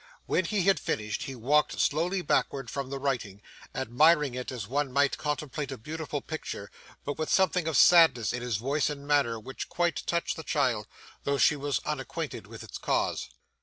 When 0.25 0.45
he 0.45 0.63
had 0.63 0.79
finished, 0.79 1.25
he 1.25 1.35
walked 1.35 1.79
slowly 1.79 2.23
backward 2.23 2.71
from 2.71 2.89
the 2.89 2.97
writing, 2.97 3.39
admiring 3.75 4.33
it 4.33 4.51
as 4.51 4.67
one 4.67 4.91
might 4.91 5.15
contemplate 5.19 5.71
a 5.71 5.77
beautiful 5.77 6.21
picture, 6.21 6.71
but 7.05 7.19
with 7.19 7.29
something 7.29 7.67
of 7.67 7.77
sadness 7.77 8.33
in 8.33 8.41
his 8.41 8.57
voice 8.57 8.89
and 8.89 9.05
manner 9.07 9.39
which 9.39 9.69
quite 9.69 10.01
touched 10.07 10.37
the 10.37 10.43
child, 10.43 10.87
though 11.23 11.37
she 11.37 11.55
was 11.55 11.81
unacquainted 11.85 12.47
with 12.47 12.63
its 12.63 12.79
cause. 12.79 13.29